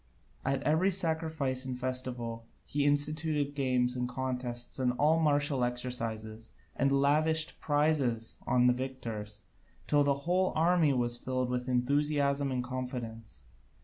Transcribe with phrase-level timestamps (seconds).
[0.43, 6.91] At every sacrifice and festival he instituted games and contests in all martial exercises, and
[6.91, 9.43] lavished prizes on the victors,
[9.85, 13.43] till the whole army was filled with enthusiasm and confidence.